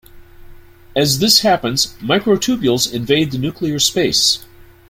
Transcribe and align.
As 0.95 1.19
this 1.19 1.41
happens, 1.41 1.93
microtubules 2.01 2.91
invade 2.91 3.29
the 3.29 3.37
nuclear 3.37 3.77
space. 3.77 4.43